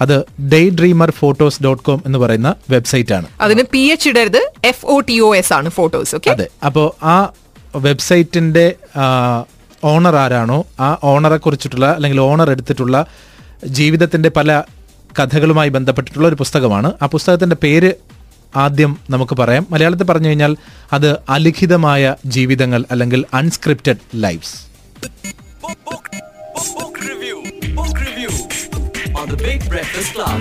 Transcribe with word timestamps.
അത് 0.00 0.14
day 0.48 0.68
dreamer 0.70 1.10
photos 1.10 1.62
dot 1.62 1.82
com 1.82 2.02
എന്ന് 2.06 2.18
പറയുന്ന 2.18 2.54
വെബ്സൈറ്റ് 2.70 3.12
ആണ്. 3.12 3.26
അതിന് 3.40 3.62
പി 3.64 3.78
എച്ച് 3.78 4.08
ഇടരുത് 4.08 4.38
F 4.64 4.86
O 4.86 5.00
T 5.00 5.20
O 5.20 5.34
S 5.36 5.52
ആണ് 5.52 5.68
ഫോട്ടോസ് 5.68 6.14
ഓക്കെ 6.14 6.30
അതെ. 6.30 6.46
അപ്പോ 6.66 6.82
ആ 7.04 7.14
വെബ്സൈറ്റിന്റെ 7.76 8.64
ഓണർ 9.82 10.16
ആരാണോ 10.16 10.58
ആ 10.80 10.98
ഓണറെ 11.02 11.36
കുറിച്ചിട്ടുള്ള 11.36 11.86
അല്ലെങ്കിൽ 11.92 12.20
ഓണർ 12.20 12.50
എടുത്തിട്ടുള്ള 12.50 12.96
ജീവിതത്തിന്റെ 13.78 14.28
പല 14.30 14.50
കഥകളുമായി 15.18 15.68
ബന്ധപ്പെട്ടിട്ടുള്ള 15.68 16.28
ഒരു 16.28 16.34
പുസ്തകമാണ്. 16.34 16.92
ആ 17.02 17.06
പുസ്തകത്തിന്റെ 17.06 17.56
പേര് 17.56 17.92
ആദ്യം 18.56 18.98
നമുക്ക് 19.10 19.36
പറയാം. 19.36 19.66
മലയാളത്തിൽ 19.70 20.06
പറഞ്ഞു 20.06 20.28
കഴിഞ്ഞാൽ 20.28 20.52
അത് 20.92 21.10
അലിഖിതമായ 21.28 22.02
ജീവിതങ്ങൾ 22.26 22.84
അല്ലെങ്കിൽ 22.90 23.24
unscripted 23.34 24.02
lifes 24.14 24.56
on 29.24 29.30
the 29.34 29.42
Big 29.48 29.60
Breakfast 29.72 30.10
Club. 30.16 30.40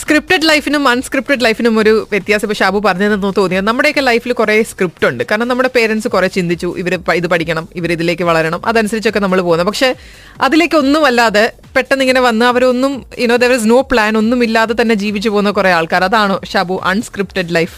Scripted 0.00 0.46
ലൈഫിനും 0.50 0.82
unscripted 0.92 1.42
ലൈഫിനും 1.44 1.74
ഒരു 1.82 1.92
വ്യത്യാസം. 2.12 2.44
ഇപ്പോൾ 2.46 2.58
ഷാബു 2.60 2.78
പറഞ്ഞതെന്ന് 2.86 3.30
തോന്നിയത് 3.38 3.66
നമ്മുടെയൊക്കെ 3.68 4.02
ലൈഫിൽ 4.08 4.32
കുറേ 4.40 4.54
സ്ക്രിപ്റ്റ് 4.70 5.06
ഉണ്ട്. 5.10 5.22
കാരണം 5.30 5.48
നമ്മുടെ 5.50 5.70
പേരൻസ് 5.76 6.08
കുറേ 6.14 6.28
ചിന്തിച്ചു. 6.36 6.68
ഇവർ 6.82 6.94
ഇത് 7.20 7.26
പഠിക്കണം 7.32 7.64
ഇവർ 7.80 7.92
ഇതിലേക്ക് 7.96 8.24
വളരണം. 8.30 8.60
അതനുസരിച്ചൊക്കെ 8.70 9.22
നമ്മൾ 9.24 9.40
പോകുന്നത് 9.48 9.68
പക്ഷേ 9.70 9.88
അതിലേക്ക് 10.48 10.78
ഒന്നുമല്ലാതെ 10.82 11.44
പെട്ടെന്ന് 11.76 12.04
ഇങ്ങനെ 12.06 12.22
വന്ന് 12.28 12.46
അവരൊന്നും 12.52 12.94
you know 13.24 13.38
there 13.44 13.54
is 13.58 13.68
no 13.74 13.80
plan 13.92 14.14
ഒന്നും 14.22 14.42
ഇല്ലാതെ 14.48 14.76
തന്നെ 14.82 14.96
ജീവിച്ചു 15.04 15.28
പോകുന്ന 15.34 15.52
കുറേ 15.58 15.72
ആൾക്കാർ. 15.80 16.04
അതാണോ 16.10 16.38
ഷാബു 16.52 16.78
അൺസ്ക്രിപ്റ്റഡ് 16.92 17.52
ലൈഫ് 17.58 17.76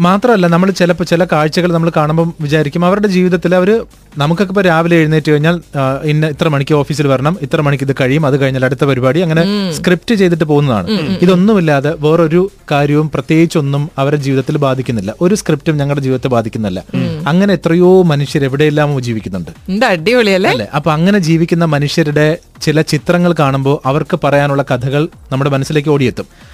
മാത്രമല്ല 0.00 0.46
നമ്മൾ 0.46 0.70
ചിലപ്പോൾ 0.70 1.04
ചില 1.04 1.24
കാഴ്ചകൾ 1.24 1.72
നമ്മൾ 1.72 1.92
കാണുമ്പോൾ 1.96 2.32
വിചാരിക്കും 2.40 2.84
അവരുടെ 2.84 3.08
ജീവിതത്തിൽ 3.08 3.54
അവർ 3.54 3.86
നമുക്കൊക്കെ 4.18 4.52
ഇപ്പോൾ 4.52 4.64
രാവിലെ 4.64 4.96
എഴുന്നേറ്റ് 4.96 5.32
കഴിഞ്ഞാൽ 5.32 5.60
ഇന്ന 6.04 6.26
ഇത്ര 6.26 6.48
മണിക്ക് 6.48 6.74
ഓഫീസിൽ 6.74 7.06
വരണം 7.06 7.36
ഇത്ര 7.42 7.60
മണിക്ക് 7.60 7.84
ഇത് 7.84 7.96
കഴിയും 8.00 8.26
അത് 8.26 8.40
കഴിഞ്ഞാൽ 8.40 8.64
അടുത്ത 8.64 8.84
പരിപാടി 8.84 9.20
അങ്ങനെ 9.20 9.72
സ്ക്രിപ്റ്റ് 9.72 10.14
ചെയ്തിട്ട് 10.14 10.44
പോകുന്നതാണ്. 10.44 10.90
ഇതൊന്നുമില്ലാതെ 11.22 11.94
വേറൊരു 12.00 12.50
കാര്യവും 12.70 13.10
പ്രത്യേകിച്ചൊന്നും 13.10 13.90
അവരുടെ 13.98 14.22
ജീവിതത്തിൽ 14.22 14.56
ബാധിക്കുന്നില്ല. 14.56 15.14
ഒരു 15.20 15.34
സ്ക്രിപ്റ്റും 15.34 15.76
ഞങ്ങളുടെ 15.76 16.00
ജീവിതത്തെ 16.00 16.28
ബാധിക്കുന്നില്ല. 16.28 16.84
അങ്ങനെ 17.28 17.54
എത്രയോ 17.54 18.02
മനുഷ്യർ 18.02 18.44
എവിടെയെല്ലാം 18.44 19.00
ജീവിക്കുന്നുണ്ട്. 19.02 19.84
അടിപൊളിയല്ലേ 19.84 20.50
അല്ലെ? 20.50 20.68
അപ്പൊ 20.74 20.92
അങ്ങനെ 20.92 21.18
ജീവിക്കുന്ന 21.18 21.64
മനുഷ്യരുടെ 21.64 22.38
ചില 22.62 22.80
ചിത്രങ്ങൾ 22.80 23.34
കാണുമ്പോൾ 23.38 23.88
അവർക്ക് 23.88 24.20
പറയാനുള്ള 24.24 24.62
കഥകൾ 24.62 25.08
നമ്മുടെ 25.32 25.50
മനസ്സിലേക്ക് 25.50 25.88
ഓടിയെത്തും. 25.88 26.49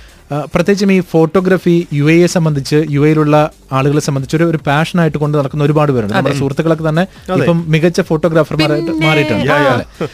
പ്രത്യേകിച്ചും 0.53 0.91
ഈ 0.93 1.01
ഫോട്ടോഗ്രാഫി 1.13 1.75
യു 1.99 2.07
എയെ 2.15 2.29
സംബന്ധിച്ച് 2.35 2.79
യു 2.95 3.01
എയിലുള്ള 3.07 3.37
ആളുകളെ 3.79 4.03
സംബന്ധിച്ച് 4.07 4.37
ഒരു 4.39 4.45
ഒരു 4.53 4.59
പാഷനായിട്ട് 4.69 5.19
കൊണ്ട് 5.23 5.39
നടക്കുന്ന 5.39 5.65
ഒരുപാട് 5.65 5.91
പേരുണ്ട്. 5.93 6.15
നമ്മുടെ 6.17 6.37
സുഹൃത്തുക്കളൊക്കെ 6.41 6.85
തന്നെ 6.89 7.05
ഇപ്പം 7.37 7.59
മികച്ച 7.75 8.01
ഫോട്ടോഗ്രാഫർമാരായിട്ട് 8.11 8.93
മാറിയിട്ടുണ്ട്. 9.05 9.53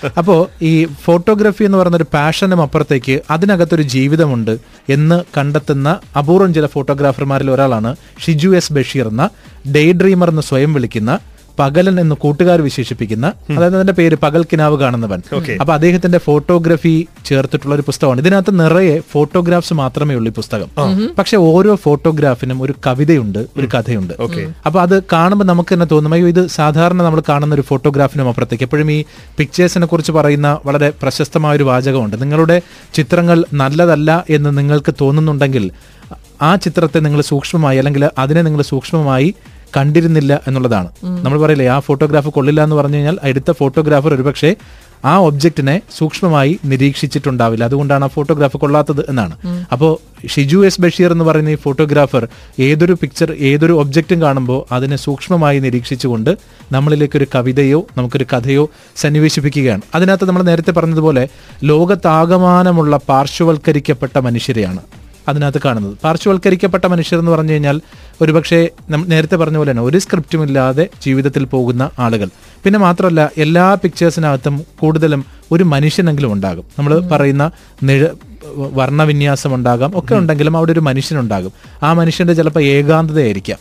അപ്പോൾ 0.05 0.21
അപ്പോ 0.21 0.37
ഈ 0.71 0.73
ഫോട്ടോഗ്രാഫി 1.05 1.65
എന്ന് 1.69 1.79
പറയുന്ന 1.79 1.99
ഒരു 2.03 2.09
പാഷനും 2.17 2.61
അപ്പുറത്തേക്ക് 2.67 3.17
അതിനകത്തൊരു 3.35 3.85
ജീവിതമുണ്ട് 3.95 4.55
എന്ന് 4.97 5.19
കണ്ടെത്തുന്ന 5.39 5.89
അപൂർവം 6.21 6.53
ചില 6.59 6.67
ഫോട്ടോഗ്രാഫർമാരിൽ 6.77 7.51
ഒരാളാണ് 7.57 7.93
ഷിജു 8.25 8.51
എസ് 8.61 8.73
ബഷീർ 8.73 9.09
എന്ന 9.13 9.27
ഡേ 9.75 9.85
ഡ്രീമർ 10.01 10.29
എന്ന് 10.29 10.43
സ്വയം 10.43 10.73
വിളിക്കുന്ന 10.73 11.13
പകലൻ 11.59 12.01
എന്ന് 12.01 12.17
കൂട്ടുകാർ 12.23 12.59
വിശേഷിപ്പിക്കുന്ന 12.63 13.27
അതായത് 13.57 13.77
അതിന്റെ 13.77 13.93
പേര് 13.93 14.17
പകൽ 14.23 14.43
കിനാവ് 14.53 14.77
കാണുന്നവൻ 14.79 15.21
അപ്പൊ 15.61 15.75
അദ്ദേഹത്തിന്റെ 15.75 16.19
ഫോട്ടോഗ്രാഫി 16.19 16.95
ചേർത്തിട്ടുള്ള 17.27 17.75
ഒരു 17.75 17.85
പുസ്തകമാണ്. 17.87 18.21
ഇതിനകത്ത് 18.21 18.61
നിറയെ 18.61 18.97
ഫോട്ടോഗ്രാഫ്സ് 19.13 19.75
മാത്രമേ 19.75 20.15
ഉള്ളൂ 20.15 20.31
ഈ 20.33 20.35
പുസ്തകം. 20.35 20.69
പക്ഷെ 21.19 21.37
ഓരോ 21.37 21.75
ഫോട്ടോഗ്രാഫിനും 21.75 22.63
ഒരു 22.63 22.75
കവിതയുണ്ട് 22.87 23.39
ഒരു 23.57 23.69
കഥയുണ്ട്. 23.75 24.15
അപ്പൊ 24.67 24.81
അത് 24.81 25.03
കാണുമ്പോൾ 25.13 25.45
നമുക്ക് 25.45 25.75
തന്നെ 25.75 25.87
തോന്നും 25.87 26.15
അയ്യോ 26.15 26.29
ഇത് 26.29 26.43
സാധാരണ 26.47 27.03
നമ്മൾ 27.03 27.23
കാണുന്ന 27.29 27.55
ഒരു 27.55 27.63
ഫോട്ടോഗ്രാഫിനും 27.63 28.29
അപ്പുറത്തേക്ക്. 28.29 28.65
എപ്പോഴും 28.65 28.93
ഈ 28.93 29.05
പിക്ചേഴ്സിനെ 29.39 29.87
കുറിച്ച് 29.87 30.13
പറയുന്ന 30.13 30.59
വളരെ 30.67 30.91
പ്രശസ്തമായ 31.03 31.57
ഒരു 31.57 31.65
വാചകമുണ്ട്. 31.65 32.23
നിങ്ങളുടെ 32.23 32.63
ചിത്രങ്ങൾ 32.95 33.45
നല്ലതല്ല 33.55 34.25
എന്ന് 34.31 34.59
നിങ്ങൾക്ക് 34.59 34.95
തോന്നുന്നുണ്ടെങ്കിൽ 35.01 35.71
ആ 36.43 36.57
ചിത്രത്തെ 36.57 36.99
നിങ്ങൾ 36.99 37.21
സൂക്ഷ്മമായി 37.21 37.79
അല്ലെങ്കിൽ 37.79 38.05
അതിനെ 38.19 38.43
നിങ്ങൾ 38.43 38.63
സൂക്ഷ്മമായി 38.63 39.35
കണ്ടിരുന്നില്ല 39.77 40.41
എന്നുള്ളതാണ്. 40.47 40.89
നമ്മൾ 41.25 41.41
പറയില്ലേ 41.41 41.67
ആ 41.67 41.79
ഫോട്ടോഗ്രാഫ് 41.79 42.29
കൊള്ളില്ല 42.29 42.63
എന്ന് 42.65 42.77
പറഞ്ഞു 42.77 42.97
കഴിഞ്ഞാൽ 42.97 43.19
എടുത്ത 43.25 43.51
ഫോട്ടോഗ്രാഫർ 43.51 44.15
ഒരുപക്ഷെ 44.15 44.57
ആ 45.05 45.19
ഒബ്ജക്റ്റിനെ 45.19 45.81
സൂക്ഷ്മമായി 45.99 46.59
നിരീക്ഷിച്ചിട്ടുണ്ടാവില്ല. 46.65 47.65
അതുകൊണ്ടാണ് 47.65 48.05
ആ 48.05 48.07
ഫോട്ടോഗ്രാഫ് 48.07 48.57
കൊള്ളാത്തത് 48.57 49.01
എന്നാണ്. 49.09 49.35
അപ്പോൾ 49.73 49.93
ഷിജു 50.29 50.67
എസ് 50.67 50.81
ബഷീർ 50.81 51.13
എന്ന് 51.13 51.25
പറയുന്ന 51.25 51.51
ഈ 51.51 51.55
ഫോട്ടോഗ്രാഫർ 51.55 52.29
ഏതൊരു 52.61 52.97
പിക്ചർ 53.03 53.33
ഏതൊരു 53.33 53.73
ഒബ്ജക്റ്റും 53.73 54.23
കാണുമ്പോൾ 54.23 54.75
അതിനെ 54.75 54.97
സൂക്ഷ്മമായി 54.97 55.59
നിരീക്ഷിച്ചുകൊണ്ട് 55.59 56.39
നമ്മളിലേക്ക് 56.73 57.17
ഒരു 57.17 57.27
കവിതയോ 57.35 57.87
നമുക്കൊരു 57.99 58.27
കഥയോ 58.35 58.71
സന്നിവേശിപ്പിക്കുകയാണ്. 58.97 59.83
അതിനകത്ത് 59.95 60.25
നമ്മൾ 60.25 60.43
നേരത്തെ 60.43 60.71
പറഞ്ഞതുപോലെ 60.71 61.29
ലോകത്താകമാനമുള്ള 61.65 62.97
പാർശ്വവൽക്കരിക്കപ്പെട്ട 62.97 64.19
മനുഷ്യരെയാണ്. 64.19 65.02
അതിനകത്ത് 65.29 65.61
കാണുന്നത്. 65.65 65.97
പാർശ്വവൽക്കരിക്കപ്പെട്ട 66.05 66.85
മനുഷ്യർ 66.85 67.19
എന്ന് 67.19 67.31
പറഞ്ഞു 67.31 67.53
കഴിഞ്ഞാൽ 67.53 67.81
ഒരുപക്ഷെ 68.21 68.69
നേരത്തെ 68.89 69.37
പറഞ്ഞ 69.37 69.57
പോലെ 69.57 69.71
തന്നെ 69.71 69.83
ഒരു 69.83 69.99
സ്ക്രിപ്റ്റും 69.99 70.45
ഇല്ലാതെ 70.45 70.89
ജീവിതത്തിൽ 71.03 71.45
പോകുന്ന 71.45 71.91
ആളുകൾ. 71.99 72.29
പിന്നെ 72.65 72.79
മാത്രമല്ല 72.79 73.31
എല്ലാ 73.39 73.75
പിക്ചേഴ്സിനകത്തും 73.75 74.65
കൂടുതലും 74.81 75.25
ഒരു 75.53 75.65
മനുഷ്യനെങ്കിലും 75.65 76.33
ഉണ്ടാകും. 76.33 76.65
നമ്മൾ 76.79 77.01
പറയുന്ന 77.01 77.51
നിഴ 77.83 78.07
വർണവിന്യാസം 78.57 79.55
ഉണ്ടാകാം. 79.55 79.99
ഒക്കെ 79.99 80.15
ഉണ്ടെങ്കിലും 80.15 80.57
അവിടെ 80.57 80.73
ഒരു 80.73 80.81
മനുഷ്യനുണ്ടാകും. 80.81 81.53
ആ 81.83 81.93
മനുഷ്യന്റെ 81.93 82.35
ചിലപ്പോൾ 82.35 82.63
ഏകാന്തതയായിരിക്കാം. 82.63 83.59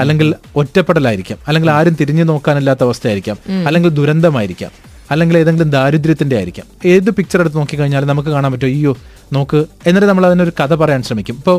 അല്ലെങ്കിൽ 0.00 0.34
ഒറ്റപ്പെടലായിരിക്കാം. 0.56 1.38
അല്ലെങ്കിൽ 1.48 1.70
ആരും 1.70 1.96
തിരിഞ്ഞു 2.00 2.24
നോക്കാനില്ലാത്ത 2.24 2.84
അവസ്ഥയായിരിക്കാം. 2.84 3.36
അല്ലെങ്കിൽ 3.66 3.88
ദുരന്തമായിരിക്കാം. 3.90 4.91
അല്ലെങ്കിൽ 5.12 5.36
ഏതെങ്കിലും 5.38 5.70
ദാരിദ്ര്യത്തിന്റെ 5.70 6.36
ആയിരിക്കാം. 6.36 6.66
ഏത് 6.84 7.10
പിക്ചർ 7.10 7.40
എടുത്ത് 7.40 7.56
നോക്കിക്കഴിഞ്ഞാലും 7.56 8.08
നമുക്ക് 8.08 8.28
കാണാൻ 8.28 8.52
പറ്റും 8.52 8.66
അയ്യോ 8.66 8.92
നോക്ക്. 9.32 9.60
എന്നിട്ട് 9.86 10.08
നമ്മൾ 10.08 10.24
അതിനൊരു 10.26 10.52
കഥ 10.60 10.74
പറയാൻ 10.74 11.02
ശ്രമിക്കും. 11.02 11.36
ഇപ്പോൾ 11.36 11.58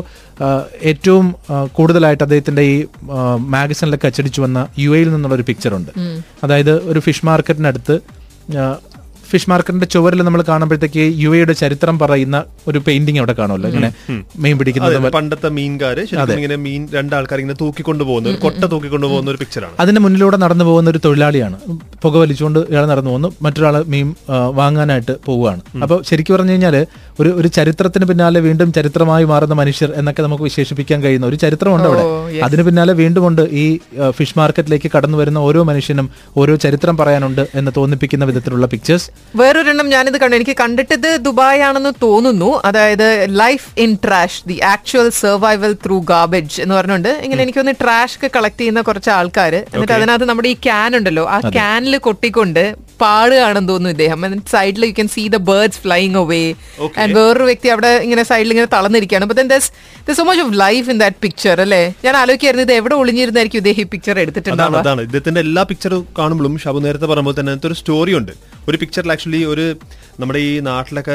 ഏറ്റവും 0.82 1.26
കൂടുതലായിട്ട് 1.72 2.24
അദ്ദേഹത്തിന്റെ 2.24 2.62
ഈ 2.62 2.76
മാഗസിനിലൊക്കെ 3.54 4.06
അച്ചടിച്ചു 4.06 4.40
വന്ന 4.40 4.66
യു 4.78 4.90
എയിൽ 4.96 5.08
നിന്നുള്ള 5.12 5.34
ഒരു 5.34 5.46
പിക്ചർ 5.48 5.74
ഉണ്ട്. 5.74 5.92
അതായത് 6.44 6.72
ഒരു 6.90 7.00
ഫിഷ് 7.00 7.26
മാർക്കറ്റിനടുത്ത് 7.26 7.96
ഫിഷ് 9.30 9.48
മാർക്കറ്റിന്റെ 9.50 9.88
ചുവരിൽ 9.94 10.20
നമ്മൾ 10.26 10.40
കാണുമ്പോഴത്തേക്ക് 10.48 11.04
യു 11.22 11.30
എയുടെ 11.36 11.54
ചരിത്രം 11.62 11.96
പറയുന്ന 12.02 12.36
ഒരു 12.68 12.78
പെയിന്റിംഗ് 12.86 13.20
അവിടെ 13.22 13.34
കാണുമല്ലോ. 13.40 13.68
ഇങ്ങനെ 13.72 13.90
മീൻ 14.44 14.54
പിടിക്കുന്നത് 14.58 15.10
പണ്ടത്തെ 15.18 15.48
മീൻകാര് 15.58 16.02
ഇങ്ങനെ 16.38 16.56
മീൻ 16.66 16.82
രണ്ടാൾക്കാർ 16.96 17.38
ഇങ്ങനെ 17.42 17.58
തൂക്കിക്കൊണ്ടു 17.62 18.04
പോകുന്ന 18.10 18.28
ഒരു 18.32 18.40
കൊട്ട 18.44 18.62
തൂക്കിക്കൊണ്ടു 18.72 19.08
പോകുന്ന 19.12 19.30
ഒരു 19.34 19.40
പിക്ചറാണ് 19.42 19.74
അതിന്റെ 19.84 20.00
മുന്നിലൂടെ 20.06 20.38
നടന്നു 20.44 20.64
പോകുന്ന 20.70 20.90
ഒരു 20.94 21.00
തൊഴിലാളിയാണ്. 21.06 21.58
പുക 22.04 22.14
വലിച്ചുകൊണ്ട് 22.22 22.60
ഇയാൾ 22.72 22.86
നടന്നു 22.92 23.10
പോകുന്നു. 23.10 23.30
മറ്റൊരാൾ 23.46 23.76
മീൻ 23.94 24.08
വാങ്ങാനായിട്ട് 24.60 25.16
പോവുകയാണ്. 25.26 25.62
അപ്പോൾ 25.84 25.98
ശരിക്കും 26.10 26.34
പറഞ്ഞു 26.36 26.54
കഴിഞ്ഞാൽ 26.54 26.76
ഒരു 27.20 27.30
ഒരു 27.40 27.48
ചരിത്രത്തിന് 27.58 28.06
പിന്നാലെ 28.10 28.40
വീണ്ടും 28.48 28.68
ചരിത്രമായി 28.78 29.24
മാറുന്ന 29.32 29.54
മനുഷ്യർ 29.62 29.90
എന്നൊക്കെ 30.00 30.22
നമുക്ക് 30.22 30.44
വിശേഷിപ്പിക്കാൻ 30.48 30.98
കഴിയുന്ന 31.02 31.26
ഒരു 31.26 31.36
ചരിത്രമുണ്ട് 31.44 31.88
അവിടെ. 31.88 32.04
അതിന് 32.46 32.62
പിന്നാലെ 32.62 32.92
വീണ്ടും 33.02 33.24
ഉണ്ട് 33.28 33.42
ഈ 33.62 33.64
ഫിഷ് 34.18 34.38
മാർക്കറ്റിലേക്ക് 34.38 34.90
കടന്നു 34.96 35.18
വരുന്ന 35.18 35.38
ഓരോ 35.48 35.60
മനുഷ്യനും 35.70 36.06
ഓരോ 36.36 36.54
ചരിത്രം 36.64 36.96
പറയാനുണ്ട് 36.96 37.42
എന്ന് 37.60 37.72
തോന്നിപ്പിക്കുന്ന 37.76 38.24
വിധത്തിലുള്ള 38.30 38.66
പിക്ചേഴ്സ് 38.72 39.08
വേറൊരെണ്ണം 39.38 39.88
ഞാനിത് 39.92 40.16
കണ്ടു. 40.20 40.34
എനിക്ക് 40.38 40.54
കണ്ടിട്ടത് 40.60 41.08
ദുബായ് 41.26 41.62
ആണെന്ന് 41.68 41.92
തോന്നുന്നു. 42.02 42.50
അതായത് 42.68 43.08
life 43.40 43.68
in 43.84 43.92
trash 44.04 44.40
the 44.50 44.56
actual 44.72 45.08
survival 45.22 45.72
through 45.84 45.96
garbage 46.12 46.56
എന്ന് 46.64 46.74
പറഞ്ഞുകൊണ്ട് 46.74 47.10
ഇങ്ങനെ 47.24 47.42
എനിക്കൊന്ന് 47.46 47.74
ട്രാഷ് 47.82 48.16
ഒക്കെ 48.18 48.30
കളക്ട് 48.36 48.60
ചെയ്യുന്ന 48.60 48.80
കുറച്ച് 48.88 49.10
ആൾക്കാർ 49.18 49.54
എന്നിട്ട് 49.60 49.94
അതിനകത്ത് 49.98 50.28
നമ്മുടെ 50.30 50.50
ഈ 50.54 50.56
ക്യാൻ 50.66 50.90
ഉണ്ടല്ലോ. 50.98 51.24
ആ 51.34 51.36
ക്യാനിൽ 51.58 51.96
കൊട്ടിക്കൊണ്ട് 52.06 52.64
പാടുകയാണെന്ന് 53.02 53.70
തോന്നുന്നു 53.72 53.94
ഇദ്ദേഹം. 53.94 54.20
സൈഡിൽ 54.54 54.84
you 54.88 54.94
can 54.98 55.08
see 55.16 55.24
the 55.36 55.40
birds 55.50 55.80
flying 55.84 56.18
away 56.22 56.42
and 57.00 57.12
വേറൊരു 57.18 57.46
വ്യക്തി 57.50 57.68
അവിടെ 57.74 57.92
ഇങ്ങനെ 58.06 58.22
സൈഡിൽ 58.30 58.50
ഇങ്ങനെ 58.54 58.70
തളർന്നിരിക്കുകയാണ്. 58.76 59.50
This 59.54 59.70
the 60.08 60.18
so 60.18 60.24
much 60.30 60.44
of 60.46 60.54
life 60.64 60.86
in 60.92 60.98
that 61.04 61.20
picture 61.26 61.56
അല്ലേ? 61.66 61.82
ഞാൻ 62.04 62.16
ആലോചിക്കായിരുന്നു 62.22 62.66
ഇത് 62.68 62.74
എവിടെ 62.80 62.94
ഒളിഞ്ഞിരുന്നായിരിക്കും 63.02 63.60
ഇദ്ദേഹം 63.62 63.82
ഈ 63.84 63.88
പിക്ചർ 63.94 64.16
എടുത്തിട്ടുണ്ടാവും 64.24 64.24
എടുത്തിട്ടുണ്ടാവുക. 64.24 64.84
അതാണ് 64.84 65.02
ഇദ്ദേഹത്തിന്റെ 65.08 65.40
എല്ലാ 65.46 65.64
പിക്ചറും 65.70 66.02
കാണുമ്പോഴും 66.18 66.56
ഷാബു 66.64 66.82
നേരത്തെ 66.86 67.06
പറയുമ്പോൾ 67.12 67.36
തന്നെ 67.40 67.52
ഒരു 67.70 67.78
സ്റ്റോറി 67.82 68.14
ഉണ്ട്. 68.20 68.32
ഒരു 68.68 68.76
പിക്ചറിൽ 68.76 69.12
ആക്ച്വലി 69.12 69.42
ഒരു 69.52 69.64
നമ്മുടെ 70.20 70.38
ഈ 70.38 70.50
നാട്ടിലൊക്കെ 70.68 71.14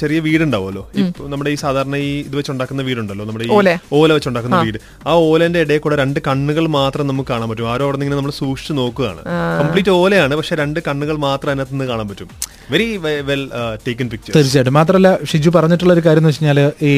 ചെറിയ 0.00 0.18
വീടുണ്ടാവുമല്ലോ. 0.26 0.82
ഇപ്പൊ 1.00 1.28
നമ്മുടെ 1.32 1.50
ഈ 1.54 1.56
സാധാരണ 1.62 1.96
ഈ 2.08 2.12
ഇത് 2.28 2.36
വെച്ചുണ്ടാക്കുന്ന 2.36 2.82
വീടുണ്ടല്ലോ. 2.82 3.24
നമ്മുടെ 3.24 3.44
ഈ 3.44 3.50
ഓല. 3.56 3.76
ഓല 3.98 4.12
വെച്ചുണ്ടാക്കുന്ന 4.12 4.60
വീട്. 4.68 4.78
ആ 5.08 5.14
ഓലന്റെ 5.30 5.60
ഇടയിൽ 5.64 5.82
കൂടെ 5.86 5.96
രണ്ട് 6.02 6.20
കണ്ണുകൾ 6.28 6.66
മാത്രം 6.78 7.06
നമുക്ക് 7.06 7.30
കാണാൻ 7.30 7.48
പറ്റും. 7.50 7.70
ആരോ 7.72 7.84
അവിടെ 7.86 7.98
ഇങ്ങനെ 7.98 8.16
നമ്മൾ 8.20 8.34
സൂക്ഷിച്ചു 8.42 8.72
നോക്കുകയാണ്. 8.72 9.20
കംപ്ലീറ്റ് 9.60 9.92
ഓലയാണ് 10.02 10.36
പക്ഷെ 10.40 10.56
രണ്ട് 10.62 10.80
കണ്ണുകൾ 10.88 11.16
മാത്രം 11.28 11.50
അതിനകത്ത് 11.52 11.74
നിന്ന് 11.74 11.88
കാണാൻ 11.92 12.08
പറ്റും. 12.08 12.30
വെരി 12.72 12.86
വെൽ 13.28 13.42
ടേക്കൻ 13.86 14.06
പിക്ചർ 14.12 14.32
തീർച്ചയായിട്ടും. 14.34 14.74
മാത്രമല്ല 14.78 15.10
ഷിജു 15.30 15.50
പറഞ്ഞിട്ടുള്ള 15.56 15.92
ഒരു 15.96 16.02
കാര്യം 16.06 16.22
എന്ന് 16.22 16.30
വെച്ച് 16.30 16.42
കഴിഞ്ഞാൽ 16.44 16.60
ഈ 16.88 16.92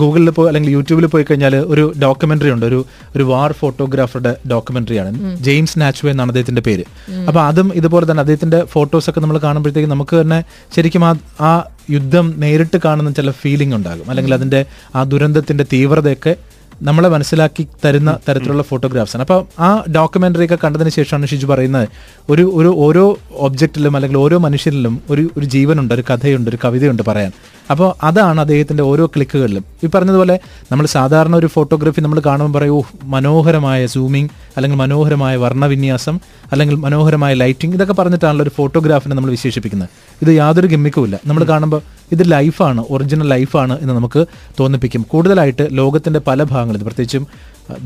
ഗൂഗിളിൽ 0.00 0.30
പോയി 0.38 0.48
അല്ലെങ്കിൽ 0.48 0.70
യൂട്യൂബിൽ 0.70 1.06
പോയി 1.14 1.24
കഴിഞ്ഞാൽ 1.28 1.54
ഒരു 1.74 1.84
ഡോക്യുമെന്ററി 2.02 2.50
ഉണ്ട്. 2.56 2.66
ഒരു 2.66 2.80
ഒരു 3.16 3.24
വാർ 3.30 3.52
ഫോട്ടോഗ്രാഫറുടെ 3.60 4.32
ഡോക്യുമെന്ററിയാണ് 4.52 5.36
ജെയിംസ് 5.48 5.78
നാച്ചുവേ 5.82 6.10
എന്നാണ് 6.14 6.30
അദ്ദേഹത്തിന്റെ 6.32 6.64
പേര്. 6.68 6.84
അപ്പൊ 7.28 7.40
അതും 7.40 7.70
ഇതുപോലെ 7.80 8.04
തന്നെ 8.10 8.20
അദ്ദേഹത്തിന്റെ 8.20 8.60
ഫോട്ടോസ് 8.74 9.10
ഒക്കെ 9.10 9.20
നമ്മൾ 9.20 9.38
കാണുമ്പോഴത്തേക്ക് 9.44 9.90
നമുക്ക് 9.90 10.16
തന്നെ 10.20 10.40
ശരിക്കും 10.76 11.04
ആ 11.04 11.12
ആ 11.40 11.52
യുദ്ധം 11.90 12.34
നേരിട്ട് 12.36 12.78
കാണുന്ന 12.84 13.10
ചില 13.10 13.30
ഫീലിംഗ് 13.30 13.74
ഉണ്ടാകും. 13.74 14.08
അല്ലെങ്കിൽ 14.10 14.34
അതിന്റെ 14.34 14.60
ആ 14.94 15.02
ദുരന്തത്തിന്റെ 15.02 15.64
തീവ്രതയൊക്കെ 15.72 16.34
നമ്മളെ 16.82 17.08
മനസ്സിലാക്കി 17.08 17.64
തരുന്ന 17.84 18.10
തരത്തിലുള്ള 18.28 18.62
ഫോട്ടോഗ്രാഫ്സ് 18.62 19.16
ആണ്. 19.16 19.22
അപ്പോൾ 19.22 19.62
ആ 19.62 19.84
ഡോക്യുമെന്ററി 19.92 20.44
ഒക്കെ 20.44 20.58
കണ്ടതിന് 20.64 20.88
ശേഷമാണ് 20.88 21.26
ഷിജു 21.26 21.46
പറയുന്നത് 21.46 21.88
ഒരു 22.30 22.44
ഒരു 22.54 22.74
ഓരോ 22.76 23.04
ഒബ്ജക്റ്റിലും 23.46 23.96
അല്ലെങ്കിൽ 23.96 24.18
ഓരോ 24.18 24.38
മനുഷ്യരിലും 24.38 24.94
ഒരു 25.10 25.30
ഒരു 25.38 25.46
ജീവനുണ്ട് 25.46 25.94
ഒരു 25.94 26.04
കഥയുണ്ട് 26.10 26.50
ഒരു 26.50 26.58
കവിതയുണ്ട് 26.64 27.02
പറയാൻ. 27.08 27.32
അപ്പോൾ 27.70 27.88
അതാണ് 28.08 28.40
അദ്ദേഹത്തിന്റെ 28.44 28.82
ഓരോ 28.90 29.04
ക്ലിക്കുകളിലും. 29.14 29.64
ഈ 29.84 29.88
പറഞ്ഞതുപോലെ 29.94 30.34
നമ്മൾ 30.72 30.86
സാധാരണ 30.94 31.34
ഒരു 31.40 31.48
ഫോട്ടോഗ്രാഫി 31.54 32.00
നമ്മൾ 32.06 32.20
കാണുമ്പോൾ 32.26 32.52
പറയൂ 32.58 32.78
മനോഹരമായ 33.14 33.86
സൂമിങ് 33.94 34.30
അല്ലെങ്കിൽ 34.56 34.78
മനോഹരമായ 34.82 35.34
വർണവിന്യാസം 35.44 36.16
അല്ലെങ്കിൽ 36.52 36.76
മനോഹരമായ 36.84 37.34
ലൈറ്റിംഗ് 37.42 37.74
ഇതൊക്കെ 37.78 37.94
പറഞ്ഞിട്ടാണല്ലോ 38.00 38.44
ഒരു 38.46 38.52
ഫോട്ടോഗ്രാഫിനെ 38.58 39.14
നമ്മൾ 39.18 39.30
വിശേഷിപ്പിക്കുന്നത്. 39.30 39.90
ഇത് 40.22 40.30
യാതൊരു 40.40 40.70
ഗമ്മിക്കുമില്ല 40.74 41.18
നമ്മൾ 41.26 41.44
കാണുമ്പോൾ 41.52 41.82
ഇത് 42.12 42.22
ലൈഫാണ് 42.32 42.84
ഒറിജിനൽ 42.90 43.28
ലൈഫാണ് 43.34 43.74
എന്ന് 43.82 43.94
നമുക്ക് 43.98 44.22
തോന്നിപ്പിക്കും. 44.60 45.02
കൂടുതലായിട്ട് 45.12 45.66
ലോകത്തിന്റെ 45.80 46.22
പല 46.28 46.42
ഭാഗങ്ങളിൽ 46.52 46.84
പ്രത്യേകിച്ചും 46.88 47.26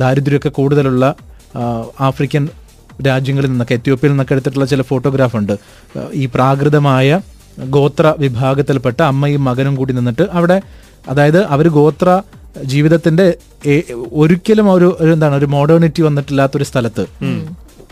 ദാരിദ്ര്യമൊക്കെ 0.03 0.51
കൂടുതലുള്ള 0.59 1.15
ആഫ്രിക്കൻ 2.09 2.45
രാജ്യങ്ങളിൽ 3.07 3.51
നിന്നൊക്കെ 3.51 3.75
എത്യോപ്യയിൽ 3.81 4.13
നിന്നൊക്കെ 4.13 4.35
എടുത്തിട്ടുള്ള 4.35 4.67
ചില 4.73 4.83
ഫോട്ടോഗ്രാഫ് 4.83 5.37
ഉണ്ട്. 5.41 5.53
ഈ 6.23 6.25
പ്രാകൃതമായ 6.35 7.21
ഗോത്ര 7.66 8.14
വിഭാഗത്തിൽപ്പെട്ട 8.19 9.00
അമ്മയും 9.02 9.44
മകനും 9.44 9.76
കൂടി 9.76 9.93
നിന്നിട്ട് 9.93 10.25
അവിടെ 10.32 10.58
അതായത് 11.08 11.40
അവർ 11.44 11.66
ഗോത്ര 11.69 12.08
ജീവിതത്തിന്റെ 12.64 13.26
ഒരിക്കലും 14.12 14.69
ഒരു 14.70 14.88
എന്താണ് 15.12 15.34
ഒരു 15.37 15.46
മോഡേണിറ്റി 15.46 16.02
വന്നിട്ടില്ലാത്ത 16.02 16.56
ഒരു 16.56 16.64
സ്ഥലത്ത് 16.64 17.05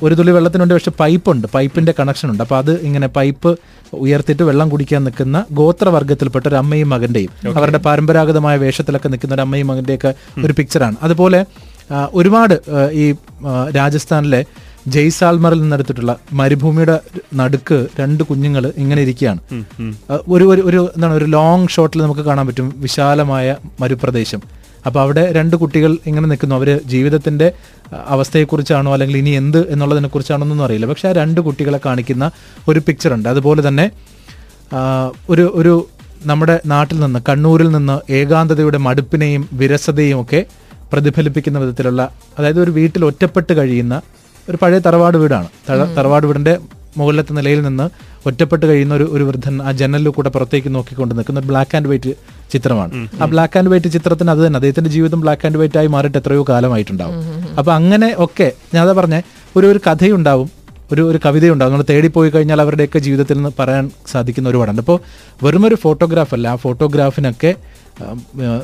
ഒരു 0.03 0.15
തുള്ളി 0.15 0.33
വെള്ളത്തിനുണ്ട് 0.33 0.75
പക്ഷെ 0.75 0.93
പൈപ്പ് 0.99 1.29
ഉണ്ട് 1.31 1.47
പൈപ്പിന്റെ 1.47 1.93
കണക്ഷൻ 1.99 2.29
ഉണ്ട് 2.31 2.43
അപ്പൊ 2.43 2.57
അത് 2.57 2.73
ഇങ്ങനെ 2.81 3.07
പൈപ്പ് 3.07 3.51
ഉയർത്തിയിട്ട് 3.99 4.43
വെള്ളം 4.43 4.69
കുടിക്കാൻ 4.69 5.05
നിൽക്കുന്ന 5.05 5.45
ഗോത്രവർഗത്തിൽപ്പെട്ട 5.53 6.45
ഒരു 6.49 6.57
അമ്മയും 6.57 6.89
മകന്റെയും 6.89 7.33
അവരുടെ 7.57 7.79
പരമ്പരാഗതമായ 7.79 8.57
വേഷത്തിലൊക്കെ 8.57 9.09
നിൽക്കുന്ന 9.09 9.35
ഒരു 9.35 9.41
അമ്മയും 9.41 9.67
മകന്റെയൊക്കെ 9.67 10.15
ഒരു 10.45 10.53
പിക്ചറാണ് 10.53 10.97
അതുപോലെ 11.03 11.41
ഒരുപാട് 12.15 12.55
ഈ 12.93 13.15
രാജസ്ഥാനിലെ 13.77 14.47
ജയ്സാൽമറിൽ 14.87 15.61
നിന്നെടുത്തിട്ടുള്ള 15.61 16.13
മരുഭൂമിയുടെ 16.33 16.97
നടുക്ക് 17.35 17.87
രണ്ട് 18.01 18.23
കുഞ്ഞുങ്ങൾ 18.23 18.73
ഇങ്ങനെ 18.77 19.03
ഇരിക്കുകയാണ്. 19.03 19.41
ഒരു 20.29 20.45
ഒരു 20.45 20.63
ഒരു 20.71 20.91
എന്താണ് 20.97 21.15
ഒരു 21.15 21.25
ലോങ് 21.37 21.69
ഷോട്ടിൽ 21.69 22.03
നമുക്ക് 22.03 22.21
കാണാൻ 22.21 22.47
പറ്റും. 22.47 22.75
വിശാലമായ 22.77 23.47
മരുപ്രദേശം. 23.81 24.41
അപ്പൊ 24.87 25.01
അവിടെ 25.01 25.33
രണ്ട് 25.33 25.57
കുട്ടികൾ 25.57 25.97
ഇങ്ങനെ 26.07 26.27
നിൽക്കുന്നു. 26.27 26.55
അവർ 26.55 26.69
ജീവിതത്തിന്റെ 26.85 27.47
അഹ്, 27.87 28.03
അവസ്ഥയെക്കുറിച്ചാണോ 28.07 28.93
അല്ലെങ്കിൽ 28.93 29.19
ഇനി 29.19 29.31
എന്ത് 29.41 29.73
എന്നുള്ളതിനെ 29.73 30.09
കുറിച്ചാണോ 30.09 30.45
എന്നൊന്നും 30.45 30.65
അറിയില്ല. 30.65 30.87
പക്ഷെ 30.87 31.09
ആ 31.09 31.13
രണ്ട് 31.13 31.41
കുട്ടികളെ 31.41 31.81
കാണിക്കുന്ന 31.87 32.25
ഒരു 32.69 32.81
പിക്ചർ 32.87 33.15
ഉണ്ട്. 33.15 33.29
അതുപോലെ 33.29 33.69
തന്നെ 33.69 33.87
ഒരു 35.31 35.53
ഒരു 35.55 35.75
നമ്മുടെ 36.27 36.61
നാട്ടിൽ 36.67 37.01
നിന്ന് 37.01 37.21
കണ്ണൂരിൽ 37.29 37.69
നിന്ന് 37.71 38.13
ഏകാന്തതയുടെ 38.13 38.79
മടുപ്പിനെയും 38.79 39.49
വിരസതയും 39.53 40.21
ഒക്കെ 40.21 40.41
പ്രതിഫലിപ്പിക്കുന്ന 40.93 41.59
വിധത്തിലുള്ള 41.59 42.03
അതായത് 42.39 42.61
ഒരു 42.63 42.71
വീട്ടിൽ 42.71 43.05
ഒറ്റപ്പെട്ട് 43.05 43.53
കഴിയുന്ന 43.53 43.95
ഒരു 44.51 44.59
പഴയ 44.63 44.79
തറവാട് 44.79 45.17
വീടാണ്. 45.17 45.49
തറവാട് 45.99 46.27
വീടിന്റെ 46.27 46.59
മുകളിലത്തെ 46.97 47.33
നിലയിൽ 47.33 47.63
നിന്ന് 47.63 47.87
ഒറ്റപ്പെട്ട് 48.29 48.67
കഴിയുന്ന 48.67 48.95
ഒരു 48.95 49.09
ഒരു 49.13 49.25
വൃദ്ധൻ 49.25 49.63
ആ 49.63 49.73
ജനലിൽ 49.73 50.09
കൂടെ 50.09 50.29
പുറത്തേക്ക് 50.29 50.75
നോക്കിക്കൊണ്ട് 50.75 51.15
നിൽക്കുന്ന 51.19 51.41
ഒരു 51.41 51.47
ബ്ലാക്ക് 51.47 51.77
ആൻഡ് 51.77 51.89
വൈറ്റ് 51.89 52.13
ചിത്രമാണ്. 52.53 53.09
ആ 53.23 53.25
ബ്ലാക്ക് 53.25 53.59
ആൻഡ് 53.59 53.71
വൈറ്റ് 53.71 53.93
ചിത്രത്തിന് 53.93 54.31
അത് 54.31 54.47
തന്നെ. 54.47 54.57
അദ്ദേഹത്തിന്റെ 54.57 54.91
ജീവിതം 54.91 55.21
ബ്ലാക്ക് 55.21 55.47
ആൻഡ് 55.47 55.59
വൈറ്റ് 55.59 55.79
ആയി 55.79 55.87
മാറിയിട്ട് 55.87 56.19
എത്രയോ 56.19 56.45
കാലമായിട്ടുണ്ടാവും. 56.49 57.17
അപ്പൊ 57.59 57.73
അങ്ങനെ 57.73 58.15
ഒക്കെ 58.19 58.53
ഞാൻ 58.75 58.83
അതാ 58.85 58.93
പറഞ്ഞ 58.93 59.21
ഒരു 59.57 59.67
ഒരു 59.67 59.81
കഥയുണ്ടാവും. 59.87 60.51
ഒരു 60.93 61.03
ഒരു 61.11 61.19
കവിതയുണ്ടാവും. 61.27 61.73
നമ്മൾ 61.73 61.85
തേടിപ്പോയി 61.91 62.31
കഴിഞ്ഞാൽ 62.31 62.61
അവരുടെയൊക്കെ 62.61 62.99
ജീവിതത്തിൽ 62.99 63.35
നിന്ന് 63.35 63.51
പറയാൻ 63.59 63.91
സാധിക്കുന്ന 64.13 64.49
ഒരുപാടുണ്ട് 64.49 64.83
അപ്പോൾ 64.83 64.99
വെറും 65.43 65.67
ഒരു 65.67 65.75
ഫോട്ടോഗ്രാഫ് 65.75 66.35
അല്ല 66.35 66.49
ആ 66.49 66.57
ഫോട്ടോഗ്രാഫിനൊക്കെ 66.57 67.55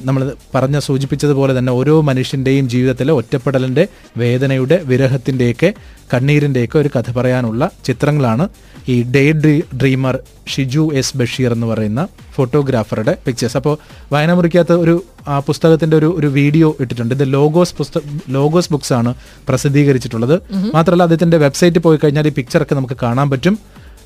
നമ്മൾ 0.03 0.35
പറഞ്ഞ 0.55 0.79
സൂചിപ്പിച്ചതുപോലെ 0.79 1.59
തന്നെ 1.59 1.73
ഓരോ 1.73 2.01
മനുഷ്യന്റെയും 2.01 2.69
ജീവിതത്തിലെ 2.69 3.13
ഒറ്റപ്പെടലിന്റെ 3.13 3.89
വേദനയുടെ 4.19 4.83
വിരഹത്തിന്റെയൊക്കെ 4.85 5.75
കണ്ണീരിന്റെയൊക്കെ 6.15 6.79
ഒരു 6.79 6.91
കഥ 6.97 7.11
പറയാനുള്ള 7.13 7.71
ചിത്രങ്ങളാണ് 7.85 8.49
ഈ 8.89 9.03
day 9.03 9.33
dream 9.33 9.63
dreamer 9.77 10.19
Shiju 10.49 10.91
S 10.95 11.17
Basheer 11.17 11.53
എന്ന് 11.53 11.67
പറയുന്ന 11.67 12.09
ഫോട്ടോഗ്രാഫറുടെ 12.35 13.17
പിക്ചേഴ്സ് 13.27 13.57
അപ്പോൾ 13.57 13.79
വായനമുറിക്കകത്ത് 14.13 14.73
ഒരു 14.73 15.05
ആ 15.29 15.39
പുസ്തകത്തിന്റെ 15.39 15.97
ഒരു 15.97 16.15
ഒരു 16.19 16.27
വീഡിയോ 16.27 16.77
ഇട്ടിട്ടുണ്ട്. 16.81 17.15
ഇത് 17.15 17.33
ലോഗോസ് 17.33 17.75
പുസ്തക 17.75 18.01
ലോഗോസ് 18.29 18.73
ബുക്സ് 18.73 18.93
ആണ് 18.93 19.15
പ്രസിദ്ധീകരിച്ചിട്ടുള്ളത്. 19.49 20.37
മാത്രമല്ല 20.75 21.03
അദ്ദേഹത്തിന്റെ 21.03 21.37
വെബ്സൈറ്റിൽ 21.37 21.79
പോയി 21.79 21.99
കഴിഞ്ഞാൽ 22.05 22.27
ഈ 22.27 22.31
പിക്ചറൊക്കെ 22.31 22.75
നമുക്ക് 22.75 22.97
കാണാൻ 23.03 23.31
പറ്റും. 23.31 23.59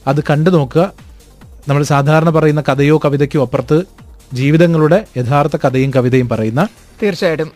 അത് 0.06 0.20
കണ്ടു 0.30 0.50
നോക്കുക. 0.50 0.92
നമ്മൾ 1.68 1.82
സാധാരണ 1.82 2.30
പറയുന്ന 2.30 2.62
കഥയോ 2.68 3.00
കവിതയ്ക്കോ 3.04 3.42
അപ്പുറത്ത് 3.42 4.05
ജീവിതങ്ങളുടെ 4.32 5.04
യഥാർത്ഥ 5.16 5.56
കഥയും 5.64 5.90
കവിതയും 5.96 6.28
പറയുന്ന 6.28 6.62
തീർച്ചയായിട്ടും. 7.02 7.48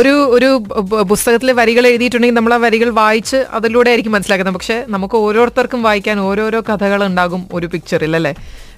ഒരു 0.00 0.12
ഒരു 0.36 0.48
പുസ്തകത്തിലെ 1.10 1.52
വരികൾ 1.52 1.86
എഴുതിയിട്ടുണ്ടെങ്കിൽ 1.86 2.36
നമ്മൾ 2.38 2.54
ആ 2.54 2.56
വരികൾ 2.56 2.88
വായിച്ച് 3.00 3.36
അതിലൂടെ 3.58 3.90
ആയിരിക്കും 3.90 4.12
മനസ്സിലാക്കുന്നത്. 4.12 4.54
പക്ഷെ 4.54 4.84
നമുക്ക് 4.88 5.16
ഓരോരുത്തർക്കും 5.16 5.82
വായിക്കാൻ 5.82 6.20
ഓരോരോ 6.20 6.60
കഥകൾ 6.70 7.04
ഉണ്ടാകും 7.04 7.48
ഒരു 7.52 7.66
പിക്ചറിൽ 7.66 8.16
അല്ലേ? 8.20 8.32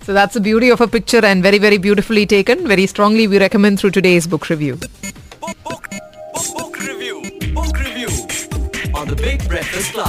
So 0.06 0.12
that's 0.12 0.38
beauty 0.38 0.70
of 0.70 0.82
a 0.82 0.87
picture 0.87 1.26
and 1.26 1.44
very 1.47 1.58
very 1.58 1.76
beautifully 1.76 2.25
taken 2.35 2.69
very 2.73 2.87
strongly 2.87 3.26
we 3.26 3.38
recommend 3.38 3.81
through 3.82 3.91
today's 3.99 4.29
book 4.29 4.50
review 4.55 4.76
Book, 5.43 5.56
book, 5.67 5.85
book, 6.35 6.49
book 6.56 6.75
review. 6.88 7.14
Book 7.55 7.76
review. 7.85 8.08
On 8.94 9.06
the 9.08 9.17
Big 9.17 9.41
Breakfast 9.49 9.93
Club. 9.94 10.08